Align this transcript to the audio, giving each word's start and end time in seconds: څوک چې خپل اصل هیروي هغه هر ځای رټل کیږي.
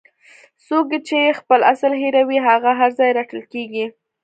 څوک 0.67 0.89
چې 1.07 1.35
خپل 1.39 1.59
اصل 1.73 1.91
هیروي 2.01 2.39
هغه 2.47 2.71
هر 2.79 2.89
ځای 2.99 3.09
رټل 3.17 3.41
کیږي. 3.53 3.85